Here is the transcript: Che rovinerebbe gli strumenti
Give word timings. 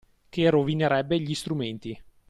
Che 0.29 0.49
rovinerebbe 0.49 1.19
gli 1.19 1.35
strumenti 1.35 1.95